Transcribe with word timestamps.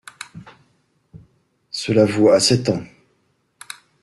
Cela 1.69 2.05
vous 2.05 2.29
a 2.29 2.39
sept 2.39 2.69
ans. 2.69 2.81